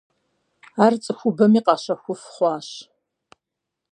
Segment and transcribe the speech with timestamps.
[0.83, 2.67] Ар цӏыхубэми къащэхуф хъуащ.